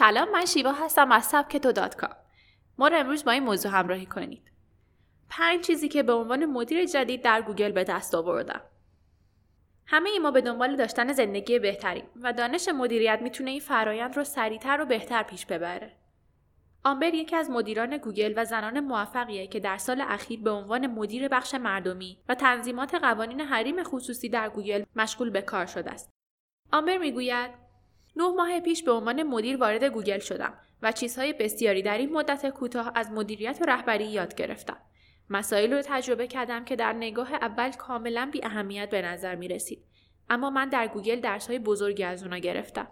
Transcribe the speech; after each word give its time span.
سلام 0.00 0.30
من 0.30 0.44
شیوا 0.44 0.72
هستم 0.72 1.12
از 1.12 1.24
سبک 1.24 1.56
تو 1.56 1.72
dot 1.72 1.94
com. 1.94 2.16
ما 2.78 2.88
رو 2.88 2.96
امروز 2.96 3.24
با 3.24 3.32
این 3.32 3.42
موضوع 3.42 3.72
همراهی 3.72 4.06
کنید. 4.06 4.42
پنج 5.30 5.60
چیزی 5.66 5.88
که 5.88 6.02
به 6.02 6.12
عنوان 6.12 6.46
مدیر 6.46 6.84
جدید 6.84 7.22
در 7.22 7.42
گوگل 7.42 7.72
به 7.72 7.84
دست 7.84 8.14
آوردم. 8.14 8.60
همه 9.86 10.10
ای 10.10 10.18
ما 10.18 10.30
به 10.30 10.40
دنبال 10.40 10.76
داشتن 10.76 11.12
زندگی 11.12 11.58
بهتری 11.58 12.02
و 12.22 12.32
دانش 12.32 12.68
مدیریت 12.68 13.18
می‌تونه 13.22 13.50
این 13.50 13.60
فرایند 13.60 14.16
رو 14.16 14.24
سریعتر 14.24 14.80
و 14.80 14.84
بهتر 14.84 15.22
پیش 15.22 15.46
ببره. 15.46 15.92
آمبر 16.84 17.14
یکی 17.14 17.36
از 17.36 17.50
مدیران 17.50 17.96
گوگل 17.96 18.34
و 18.36 18.44
زنان 18.44 18.80
موفقیه 18.80 19.46
که 19.46 19.60
در 19.60 19.78
سال 19.78 20.00
اخیر 20.00 20.40
به 20.40 20.50
عنوان 20.50 20.86
مدیر 20.86 21.28
بخش 21.28 21.54
مردمی 21.54 22.18
و 22.28 22.34
تنظیمات 22.34 22.94
قوانین 22.94 23.40
حریم 23.40 23.82
خصوصی 23.82 24.28
در 24.28 24.48
گوگل 24.48 24.84
مشغول 24.96 25.30
به 25.30 25.42
کار 25.42 25.66
شده 25.66 25.90
است. 25.90 26.10
آمبر 26.72 26.98
می‌گوید 26.98 27.69
نه 28.16 28.28
ماه 28.36 28.60
پیش 28.60 28.82
به 28.82 28.92
عنوان 28.92 29.22
مدیر 29.22 29.56
وارد 29.56 29.84
گوگل 29.84 30.18
شدم 30.18 30.54
و 30.82 30.92
چیزهای 30.92 31.32
بسیاری 31.32 31.82
در 31.82 31.98
این 31.98 32.12
مدت 32.12 32.50
کوتاه 32.50 32.92
از 32.94 33.10
مدیریت 33.10 33.58
و 33.60 33.64
رهبری 33.64 34.06
یاد 34.06 34.34
گرفتم. 34.34 34.76
مسائل 35.30 35.72
رو 35.72 35.82
تجربه 35.84 36.26
کردم 36.26 36.64
که 36.64 36.76
در 36.76 36.92
نگاه 36.92 37.34
اول 37.34 37.70
کاملا 37.70 38.28
بی 38.32 38.44
اهمیت 38.44 38.90
به 38.90 39.02
نظر 39.02 39.34
می 39.34 39.48
رسید. 39.48 39.84
اما 40.30 40.50
من 40.50 40.68
در 40.68 40.88
گوگل 40.88 41.20
درس 41.20 41.46
های 41.46 41.58
بزرگی 41.58 42.04
از 42.04 42.22
اونا 42.22 42.38
گرفتم. 42.38 42.88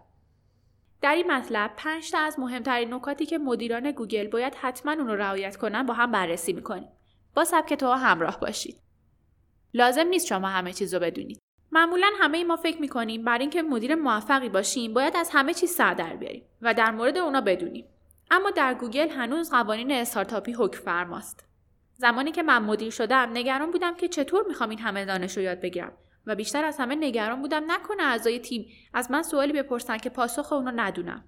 در 1.00 1.14
این 1.14 1.32
مطلب 1.32 1.70
پنج 1.76 2.10
تا 2.10 2.18
از 2.18 2.38
مهمترین 2.38 2.94
نکاتی 2.94 3.26
که 3.26 3.38
مدیران 3.38 3.90
گوگل 3.90 4.26
باید 4.26 4.54
حتما 4.54 4.92
اون 4.92 5.06
رو 5.06 5.16
رعایت 5.16 5.56
کنن 5.56 5.86
با 5.86 5.94
هم 5.94 6.12
بررسی 6.12 6.52
می‌کنیم. 6.52 6.88
با 7.34 7.44
سبک 7.44 7.74
تو 7.74 7.92
همراه 7.92 8.40
باشید. 8.40 8.80
لازم 9.74 10.06
نیست 10.06 10.26
شما 10.26 10.48
همه 10.48 10.72
چیز 10.72 10.94
رو 10.94 11.00
بدونید. 11.00 11.40
معمولا 11.72 12.10
همه 12.18 12.38
ای 12.38 12.44
ما 12.44 12.56
فکر 12.56 12.80
می‌کنیم 12.80 13.24
برای 13.24 13.40
اینکه 13.40 13.62
مدیر 13.62 13.94
موفقی 13.94 14.48
باشیم 14.48 14.94
باید 14.94 15.16
از 15.16 15.30
همه 15.32 15.54
چیز 15.54 15.70
سر 15.70 15.94
در 15.94 16.16
بیاریم 16.16 16.42
و 16.62 16.74
در 16.74 16.90
مورد 16.90 17.18
اونا 17.18 17.40
بدونیم. 17.40 17.84
اما 18.30 18.50
در 18.50 18.74
گوگل 18.74 19.08
هنوز 19.08 19.50
قوانین 19.50 19.92
استارتاپی 19.92 20.52
حکم 20.52 20.80
فرماست. 20.80 21.44
زمانی 21.96 22.32
که 22.32 22.42
من 22.42 22.62
مدیر 22.62 22.90
شدم 22.90 23.30
نگران 23.32 23.70
بودم 23.70 23.94
که 23.94 24.08
چطور 24.08 24.44
می‌خوام 24.48 24.70
این 24.70 24.78
همه 24.78 25.04
دانش 25.04 25.36
رو 25.36 25.42
یاد 25.42 25.60
بگیرم 25.60 25.92
و 26.26 26.34
بیشتر 26.34 26.64
از 26.64 26.78
همه 26.78 26.94
نگران 26.94 27.42
بودم 27.42 27.72
نکنه 27.72 28.02
اعضای 28.02 28.38
تیم 28.38 28.66
از 28.94 29.10
من 29.10 29.22
سوالی 29.22 29.52
بپرسن 29.52 29.98
که 29.98 30.10
پاسخ 30.10 30.52
اونو 30.52 30.72
ندونم 30.76 31.24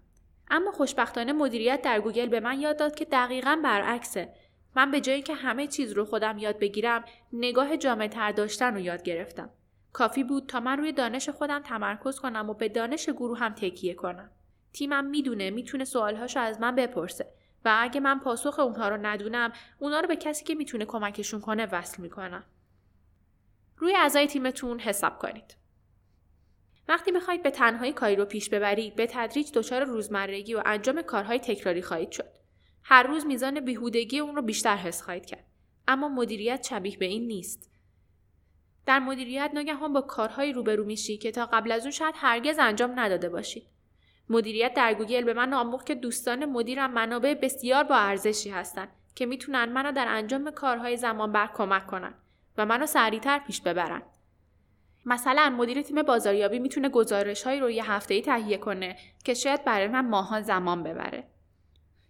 اما 0.50 0.72
خوشبختانه 0.72 1.32
مدیریت 1.32 1.82
در 1.82 2.00
گوگل 2.00 2.26
به 2.26 2.40
من 2.40 2.60
یاد 2.60 2.78
داد 2.78 2.94
که 2.94 3.04
دقیقا 3.04 3.60
برعکسه 3.64 4.34
من 4.76 4.90
به 4.90 5.00
جایی 5.00 5.22
که 5.22 5.34
همه 5.34 5.66
چیز 5.66 5.92
رو 5.92 6.04
خودم 6.04 6.38
یاد 6.38 6.58
بگیرم 6.58 7.04
نگاه 7.32 7.76
جامع 7.76 8.08
تر 8.08 8.32
داشتن 8.32 8.74
رو 8.74 8.80
یاد 8.80 9.02
گرفتم 9.02 9.50
کافی 9.92 10.24
بود 10.24 10.46
تا 10.46 10.60
من 10.60 10.78
روی 10.78 10.92
دانش 10.92 11.28
خودم 11.28 11.62
تمرکز 11.62 12.20
کنم 12.20 12.50
و 12.50 12.54
به 12.54 12.68
دانش 12.68 13.08
گروه 13.08 13.38
هم 13.38 13.52
تکیه 13.52 13.94
کنم. 13.94 14.30
تیمم 14.72 15.04
می‌دونه 15.04 15.50
می‌تونه 15.50 15.84
سوالهاشو 15.84 16.40
از 16.40 16.60
من 16.60 16.74
بپرسه 16.74 17.26
و 17.64 17.76
اگه 17.80 18.00
من 18.00 18.20
پاسخ 18.20 18.58
اونها 18.58 18.88
رو 18.88 18.96
ندونم 18.96 19.52
اونا 19.78 20.00
رو 20.00 20.08
به 20.08 20.16
کسی 20.16 20.44
که 20.44 20.54
می‌تونه 20.54 20.84
کمکشون 20.84 21.40
کنه 21.40 21.66
وصل 21.66 22.02
می‌کنم. 22.02 22.44
روی 23.76 23.96
اعضای 23.96 24.26
تیمتون 24.26 24.80
حساب 24.80 25.18
کنید. 25.18 25.56
وقتی 26.88 27.10
می‌خواهید 27.10 27.42
به 27.42 27.50
تنهایی 27.50 27.92
کاری 27.92 28.16
رو 28.16 28.24
پیش 28.24 28.50
ببرید 28.50 28.94
به 28.94 29.06
تدریج 29.06 29.52
دچار 29.52 29.84
روزمرگی 29.84 30.54
و 30.54 30.62
انجام 30.66 31.02
کارهای 31.02 31.38
تکراری 31.38 31.82
خواهید 31.82 32.10
شد. 32.10 32.30
هر 32.82 33.02
روز 33.02 33.26
میزان 33.26 33.60
بیهودگی 33.60 34.18
اون 34.18 34.36
رو 34.36 34.42
بیشتر 34.42 34.76
حس 34.76 35.02
خواهید 35.02 35.26
کرد. 35.26 35.44
اما 35.88 36.08
مدیریت 36.08 36.66
شبیه 36.70 36.96
به 36.98 37.04
این 37.04 37.26
نیست. 37.26 37.69
در 38.90 38.98
مدیریت 38.98 39.50
ناگهان 39.54 39.92
با 39.92 40.00
کارهایی 40.00 40.52
روبرو 40.52 40.84
میشی 40.84 41.16
که 41.18 41.30
تا 41.30 41.46
قبل 41.46 41.72
از 41.72 41.82
اون 41.82 41.90
شاید 41.90 42.14
هرگز 42.18 42.58
انجام 42.58 43.00
نداده 43.00 43.28
باشید 43.28 43.66
مدیریت 44.28 44.74
در 44.74 44.94
گوگل 44.94 45.24
به 45.24 45.34
من 45.34 45.52
آموخت 45.52 45.86
که 45.86 45.94
دوستان 45.94 46.44
مدیرم 46.44 46.92
منابع 46.92 47.34
بسیار 47.34 47.84
با 47.84 47.96
ارزشی 47.96 48.50
هستند 48.50 48.88
که 49.14 49.26
می‌تونن 49.26 49.64
منو 49.64 49.92
در 49.92 50.08
انجام 50.08 50.50
کارهای 50.50 50.96
زمان 50.96 51.32
بر 51.32 51.50
کمک 51.54 51.86
کنن 51.86 52.14
و 52.58 52.66
منو 52.66 52.86
سریعتر 52.86 53.38
پیش 53.38 53.60
ببرن. 53.60 54.02
مثلا 55.06 55.54
مدیر 55.58 55.82
تیم 55.82 56.02
بازاریابی 56.02 56.58
می‌تونه 56.58 56.88
گزارش 56.88 57.42
های 57.42 57.60
رو 57.60 57.70
یه 57.70 57.90
هفته 57.90 58.20
تهیه 58.20 58.58
کنه 58.58 58.96
که 59.24 59.34
شاید 59.34 59.64
برای 59.64 59.88
من 59.88 60.08
ماها 60.08 60.40
زمان 60.40 60.82
ببره. 60.82 61.24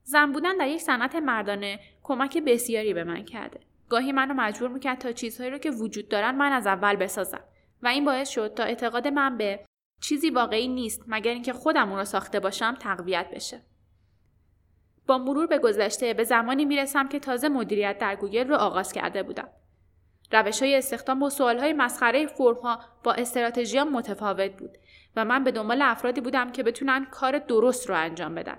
زن 0.02 0.32
بودن 0.32 0.56
در 0.56 0.68
یک 0.68 0.80
صنعت 0.80 1.16
مردانه 1.16 1.80
کمک 2.02 2.38
بسیاری 2.38 2.94
به 2.94 3.04
من 3.04 3.24
کرده. 3.24 3.69
گاهی 3.90 4.12
منو 4.12 4.34
مجبور 4.34 4.68
می‌کرد 4.68 4.98
تا 4.98 5.12
چیزهایی 5.12 5.50
رو 5.50 5.58
که 5.58 5.70
وجود 5.70 6.08
دارن 6.08 6.34
من 6.34 6.52
از 6.52 6.66
اول 6.66 6.96
بسازم 6.96 7.44
و 7.82 7.88
این 7.88 8.04
باعث 8.04 8.28
شد 8.28 8.54
تا 8.54 8.62
اعتقاد 8.62 9.08
من 9.08 9.36
به 9.36 9.64
چیزی 10.00 10.30
واقعی 10.30 10.68
نیست 10.68 11.04
مگر 11.06 11.32
اینکه 11.32 11.52
خودم 11.52 11.88
اون 11.88 11.98
رو 11.98 12.04
ساخته 12.04 12.40
باشم 12.40 12.74
تقویت 12.74 13.30
بشه. 13.34 13.62
با 15.06 15.18
مرور 15.18 15.46
به 15.46 15.58
گذشته 15.58 16.14
به 16.14 16.24
زمانی 16.24 16.64
می‌رسم 16.64 17.08
که 17.08 17.18
تازه 17.18 17.48
مدیریت 17.48 17.98
در 17.98 18.16
گوگل 18.16 18.48
رو 18.48 18.54
آغاز 18.54 18.92
کرده 18.92 19.22
بودم. 19.22 19.48
روش 20.32 20.62
های 20.62 20.76
استخدام 20.76 21.18
با 21.18 21.30
سوال 21.30 21.58
های 21.58 21.72
مسخره 21.72 22.26
فرم 22.26 22.56
ها 22.56 22.80
با 23.04 23.12
استراتژی 23.12 23.82
متفاوت 23.82 24.56
بود 24.56 24.78
و 25.16 25.24
من 25.24 25.44
به 25.44 25.50
دنبال 25.50 25.82
افرادی 25.82 26.20
بودم 26.20 26.52
که 26.52 26.62
بتونن 26.62 27.04
کار 27.04 27.38
درست 27.38 27.88
رو 27.88 27.96
انجام 27.96 28.34
بدن. 28.34 28.58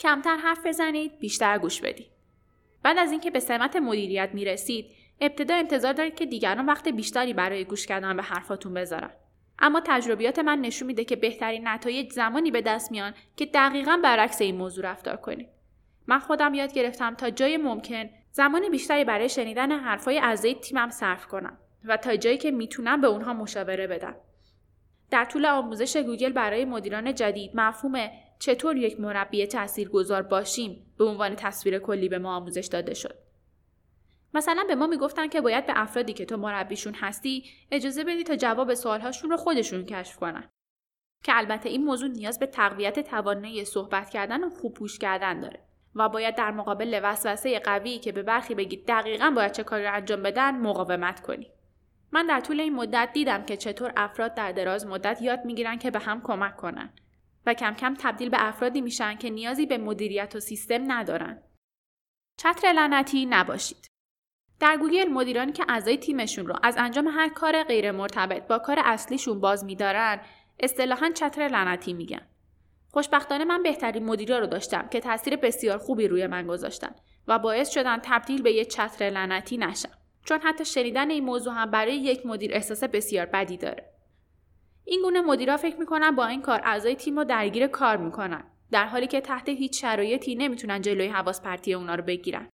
کمتر 0.00 0.36
حرف 0.36 0.66
بزنید، 0.66 1.18
بیشتر 1.18 1.58
گوش 1.58 1.80
بدید. 1.80 2.19
بعد 2.82 2.98
از 2.98 3.10
اینکه 3.10 3.30
به 3.30 3.40
سمت 3.40 3.76
مدیریت 3.76 4.30
می 4.32 4.44
رسید، 4.44 4.86
ابتدا 5.20 5.54
انتظار 5.54 5.92
دارید 5.92 6.14
که 6.14 6.26
دیگران 6.26 6.66
وقت 6.66 6.88
بیشتری 6.88 7.32
برای 7.32 7.64
گوش 7.64 7.86
کردن 7.86 8.16
به 8.16 8.22
حرفاتون 8.22 8.74
بذارن. 8.74 9.10
اما 9.58 9.82
تجربیات 9.84 10.38
من 10.38 10.58
نشون 10.58 10.86
میده 10.86 11.04
که 11.04 11.16
بهترین 11.16 11.68
نتایج 11.68 12.12
زمانی 12.12 12.50
به 12.50 12.62
دست 12.62 12.92
میان 12.92 13.14
که 13.36 13.46
دقیقا 13.46 14.00
برعکس 14.04 14.40
این 14.40 14.56
موضوع 14.56 14.84
رفتار 14.84 15.16
کنید. 15.16 15.48
من 16.06 16.18
خودم 16.18 16.54
یاد 16.54 16.72
گرفتم 16.72 17.14
تا 17.14 17.30
جای 17.30 17.56
ممکن 17.56 18.10
زمان 18.32 18.70
بیشتری 18.70 19.04
برای 19.04 19.28
شنیدن 19.28 19.72
حرفای 19.72 20.18
اعضای 20.18 20.54
تیمم 20.54 20.90
صرف 20.90 21.26
کنم 21.26 21.58
و 21.84 21.96
تا 21.96 22.16
جایی 22.16 22.38
که 22.38 22.50
می‌تونم 22.50 23.00
به 23.00 23.06
اونها 23.06 23.34
مشاوره 23.34 23.86
بدم. 23.86 24.14
در 25.10 25.24
طول 25.24 25.46
آموزش 25.46 25.96
گوگل 25.96 26.32
برای 26.32 26.64
مدیران 26.64 27.14
جدید 27.14 27.50
مفهوم 27.54 28.10
چطور 28.40 28.76
یک 28.76 29.00
مربی 29.00 29.46
تاثیرگذار 29.46 30.22
باشیم 30.22 30.94
به 30.98 31.04
عنوان 31.04 31.36
تصویر 31.36 31.78
کلی 31.78 32.08
به 32.08 32.18
ما 32.18 32.36
آموزش 32.36 32.66
داده 32.66 32.94
شد. 32.94 33.14
مثلا 34.34 34.64
به 34.68 34.74
ما 34.74 34.86
می‌گفتن 34.86 35.28
که 35.28 35.40
باید 35.40 35.66
به 35.66 35.72
افرادی 35.76 36.12
که 36.12 36.24
تو 36.24 36.36
مربیشون 36.36 36.94
هستی 36.94 37.44
اجازه 37.70 38.04
بدی 38.04 38.24
تا 38.24 38.36
جواب 38.36 38.74
سوالهاشون 38.74 39.30
رو 39.30 39.36
خودشون 39.36 39.84
کشف 39.84 40.16
کنن. 40.16 40.50
که 41.24 41.32
البته 41.36 41.68
این 41.68 41.84
موضوع 41.84 42.08
نیاز 42.08 42.38
به 42.38 42.46
تقویت 42.46 43.00
توانایی 43.00 43.64
صحبت 43.64 44.10
کردن 44.10 44.44
و 44.44 44.50
خوب 44.50 44.74
پوش 44.74 44.98
کردن 44.98 45.40
داره. 45.40 45.60
و 45.94 46.08
باید 46.08 46.34
در 46.34 46.50
مقابل 46.50 47.00
وسوسه 47.02 47.58
قوی 47.58 47.98
که 47.98 48.12
به 48.12 48.22
برخی 48.22 48.54
بگید 48.54 48.86
دقیقا 48.88 49.32
باید 49.36 49.52
چه 49.52 49.62
کاری 49.62 49.86
انجام 49.86 50.22
بدن 50.22 50.58
مقاومت 50.58 51.20
کنی. 51.20 51.50
من 52.12 52.26
در 52.26 52.40
طول 52.40 52.60
این 52.60 52.74
مدت 52.74 53.10
دیدم 53.14 53.44
که 53.44 53.56
چطور 53.56 53.92
افراد 53.96 54.34
در 54.34 54.52
دراز 54.52 54.86
مدت 54.86 55.22
یاد 55.22 55.44
می‌گیرن 55.44 55.78
که 55.78 55.90
به 55.90 55.98
هم 55.98 56.22
کمک 56.22 56.56
کنن 56.56 56.92
و 57.46 57.54
کم 57.54 57.74
کم 57.74 57.94
تبدیل 57.98 58.28
به 58.28 58.48
افرادی 58.48 58.80
میشن 58.80 59.16
که 59.16 59.30
نیازی 59.30 59.66
به 59.66 59.78
مدیریت 59.78 60.36
و 60.36 60.40
سیستم 60.40 60.92
ندارن. 60.92 61.42
چتر 62.36 62.72
لعنتی 62.72 63.26
نباشید. 63.26 63.86
در 64.60 64.76
گوگل 64.76 65.08
مدیرانی 65.08 65.52
که 65.52 65.64
اعضای 65.68 65.96
تیمشون 65.96 66.46
رو 66.46 66.56
از 66.62 66.76
انجام 66.78 67.08
هر 67.08 67.28
کار 67.28 67.62
غیر 67.62 67.90
مرتبط 67.90 68.46
با 68.46 68.58
کار 68.58 68.78
اصلیشون 68.84 69.40
باز 69.40 69.64
میدارن 69.64 70.20
اصطلاحا 70.60 71.10
چتر 71.10 71.48
لعنتی 71.48 71.92
میگن. 71.92 72.26
خوشبختانه 72.92 73.44
من 73.44 73.62
بهترین 73.62 74.04
مدیرا 74.04 74.38
رو 74.38 74.46
داشتم 74.46 74.88
که 74.88 75.00
تاثیر 75.00 75.36
بسیار 75.36 75.78
خوبی 75.78 76.08
روی 76.08 76.26
من 76.26 76.46
گذاشتن 76.46 76.94
و 77.28 77.38
باعث 77.38 77.70
شدن 77.70 78.00
تبدیل 78.02 78.42
به 78.42 78.52
یه 78.52 78.64
چتر 78.64 79.04
لعنتی 79.10 79.56
نشم 79.56 79.90
چون 80.24 80.40
حتی 80.40 80.64
شنیدن 80.64 81.10
این 81.10 81.24
موضوع 81.24 81.54
هم 81.54 81.70
برای 81.70 81.96
یک 81.96 82.26
مدیر 82.26 82.54
احساس 82.54 82.84
بسیار 82.84 83.26
بدی 83.26 83.56
داره 83.56 83.99
این 84.90 85.02
گونه 85.02 85.20
مدیرا 85.20 85.56
فکر 85.56 85.76
می‌کنن 85.76 86.10
با 86.10 86.26
این 86.26 86.42
کار 86.42 86.60
اعضای 86.64 86.96
تیم 86.96 87.18
رو 87.18 87.24
درگیر 87.24 87.66
کار 87.66 87.96
می‌کنن 87.96 88.44
در 88.70 88.86
حالی 88.86 89.06
که 89.06 89.20
تحت 89.20 89.48
هیچ 89.48 89.80
شرایطی 89.80 90.34
نمی‌تونن 90.34 90.80
جلوی 90.80 91.08
حواس 91.08 91.42
پرتی 91.42 91.74
اونا 91.74 91.94
رو 91.94 92.02
بگیرن 92.02 92.48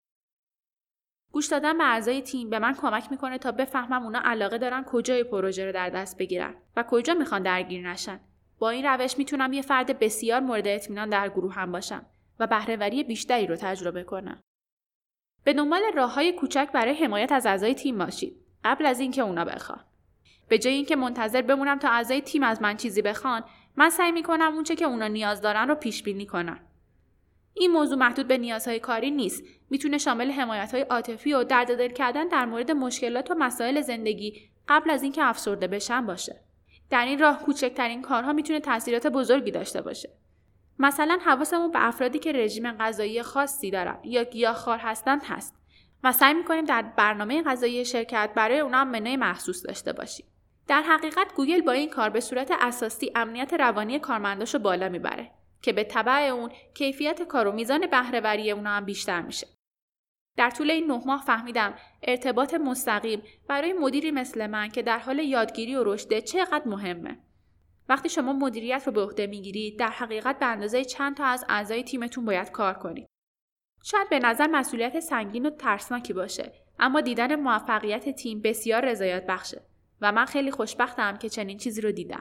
گوش 1.32 1.46
دادن 1.46 1.78
به 1.78 1.84
اعضای 1.84 2.22
تیم 2.22 2.50
به 2.50 2.58
من 2.58 2.74
کمک 2.74 3.10
می‌کنه 3.10 3.38
تا 3.38 3.52
بفهمم 3.52 4.02
اونا 4.02 4.20
علاقه 4.24 4.58
دارن 4.58 4.84
کجای 4.84 5.24
پروژه 5.24 5.66
رو 5.66 5.72
در 5.72 5.90
دست 5.90 6.18
بگیرن 6.18 6.54
و 6.76 6.82
کجا 6.82 7.14
می‌خوان 7.14 7.42
درگیر 7.42 7.88
نشن 7.88 8.20
با 8.58 8.70
این 8.70 8.86
روش 8.86 9.18
می‌تونم 9.18 9.52
یه 9.52 9.62
فرد 9.62 9.98
بسیار 9.98 10.40
مورد 10.40 10.68
اطمینان 10.68 11.08
در 11.08 11.28
گروه 11.28 11.54
هم 11.54 11.72
باشم 11.72 12.06
و 12.38 12.46
بهرهوری 12.46 13.04
بیشتری 13.04 13.46
رو 13.46 13.56
تجربه 13.56 14.04
کنم. 14.04 14.40
به 15.44 15.52
دنبال 15.52 15.82
راه 15.94 16.14
های 16.14 16.32
کوچک 16.32 16.68
برای 16.72 16.94
حمایت 16.94 17.32
از 17.32 17.46
اعضای 17.46 17.74
تیم 17.74 17.98
باشید 17.98 18.36
قبل 18.64 18.86
از 18.86 19.00
اینکه 19.00 19.22
اونا 19.22 19.44
بخوان. 19.44 19.84
به 20.48 20.58
جای 20.58 20.74
اینکه 20.74 20.96
منتظر 20.96 21.42
بمونم 21.42 21.78
تا 21.78 21.88
اعضای 21.88 22.20
تیم 22.20 22.42
از 22.42 22.62
من 22.62 22.76
چیزی 22.76 23.02
بخوان، 23.02 23.44
من 23.76 23.90
سعی 23.90 24.12
می‌کنم 24.12 24.54
اونچه 24.54 24.76
که 24.76 24.84
اونا 24.84 25.08
نیاز 25.08 25.40
دارن 25.40 25.68
رو 25.68 25.74
پیش 25.74 26.02
بینی 26.02 26.26
کنم. 26.26 26.60
این 27.54 27.70
موضوع 27.70 27.98
محدود 27.98 28.28
به 28.28 28.38
نیازهای 28.38 28.80
کاری 28.80 29.10
نیست. 29.10 29.44
می‌تونه 29.70 29.98
شامل 29.98 30.30
حمایت 30.30 30.74
های 30.74 30.82
عاطفی 30.82 31.32
و 31.32 31.44
درد 31.44 31.78
دل 31.78 31.88
کردن 31.88 32.28
در 32.28 32.44
مورد 32.44 32.70
مشکلات 32.70 33.30
و 33.30 33.34
مسائل 33.34 33.80
زندگی 33.80 34.40
قبل 34.68 34.90
از 34.90 35.02
اینکه 35.02 35.24
افسرده 35.24 35.66
بشم 35.66 36.06
باشه. 36.06 36.40
در 36.90 37.04
این 37.04 37.18
راه 37.18 37.38
کوچکترین 37.42 38.02
کارها 38.02 38.32
می‌تونه 38.32 38.60
تاثیرات 38.60 39.06
بزرگی 39.06 39.50
داشته 39.50 39.82
باشه. 39.82 40.10
مثلا 40.78 41.18
حواسمون 41.24 41.70
به 41.70 41.86
افرادی 41.86 42.18
که 42.18 42.32
رژیم 42.32 42.72
غذایی 42.72 43.22
خاصی 43.22 43.70
دارن 43.70 43.98
یا 44.04 44.24
گیاهخوار 44.24 44.78
هستند 44.78 45.22
هست 45.24 45.54
و 46.04 46.12
سعی 46.12 46.34
می‌کنیم 46.34 46.64
در 46.64 46.82
برنامه 46.82 47.42
غذایی 47.42 47.84
شرکت 47.84 48.30
برای 48.36 48.60
اونا 48.60 48.84
منوی 48.84 49.16
مخصوص 49.16 49.66
داشته 49.66 49.92
باشیم. 49.92 50.26
در 50.68 50.82
حقیقت 50.82 51.34
گوگل 51.34 51.60
با 51.60 51.72
این 51.72 51.90
کار 51.90 52.10
به 52.10 52.20
صورت 52.20 52.52
اساسی 52.60 53.12
امنیت 53.14 53.54
روانی 53.54 53.98
کارمنداشو 53.98 54.58
بالا 54.58 54.88
می‌بره 54.88 55.30
که 55.62 55.72
به 55.72 55.84
تبع 55.84 56.12
اون 56.12 56.50
کیفیت 56.74 57.22
کار 57.22 57.46
و 57.46 57.52
میزان 57.52 57.86
بهرهوری 57.86 58.50
اونا 58.50 58.70
هم 58.70 58.84
بیشتر 58.84 59.22
میشه. 59.22 59.46
در 60.36 60.50
طول 60.50 60.70
این 60.70 60.86
نه 60.86 61.02
ماه 61.06 61.22
فهمیدم 61.22 61.74
ارتباط 62.02 62.54
مستقیم 62.54 63.22
برای 63.48 63.72
مدیری 63.72 64.10
مثل 64.10 64.46
من 64.46 64.68
که 64.68 64.82
در 64.82 64.98
حال 64.98 65.18
یادگیری 65.18 65.76
و 65.76 65.84
رشده 65.84 66.20
چقدر 66.20 66.68
مهمه. 66.68 67.18
وقتی 67.88 68.08
شما 68.08 68.32
مدیریت 68.32 68.82
رو 68.86 68.92
به 68.92 69.00
عهده 69.00 69.26
می‌گیرید 69.26 69.78
در 69.78 69.90
حقیقت 69.90 70.38
به 70.38 70.46
اندازه 70.46 70.84
چند 70.84 71.16
تا 71.16 71.24
از 71.24 71.44
اعضای 71.48 71.84
تیمتون 71.84 72.24
باید 72.24 72.50
کار 72.50 72.74
کنید. 72.74 73.06
شاید 73.84 74.08
به 74.08 74.18
نظر 74.18 74.46
مسئولیت 74.46 75.00
سنگین 75.00 75.46
و 75.46 75.50
ترسناکی 75.50 76.12
باشه 76.12 76.52
اما 76.78 77.00
دیدن 77.00 77.36
موفقیت 77.36 78.08
تیم 78.08 78.40
بسیار 78.42 78.84
رضایت 78.84 79.26
بخشه. 79.26 79.62
و 80.00 80.12
من 80.12 80.24
خیلی 80.24 80.50
خوشبختم 80.50 81.16
که 81.16 81.28
چنین 81.28 81.58
چیزی 81.58 81.80
رو 81.80 81.92
دیدم. 81.92 82.14